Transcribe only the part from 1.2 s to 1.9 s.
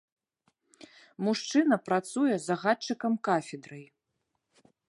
Мужчына